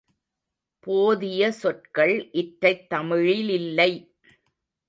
[0.87, 3.91] போதிய சொற்கள் இற்றைத் தமிழிலில்லை